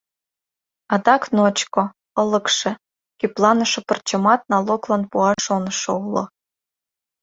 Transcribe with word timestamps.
Адак 0.93 1.23
ночко, 1.35 1.83
ылыкше, 2.21 2.71
кӱпланыше 3.19 3.79
пырчымат 3.87 4.41
налоглан 4.51 5.03
пуаш 5.11 5.37
шонышо 5.45 5.93
уло. 6.05 6.23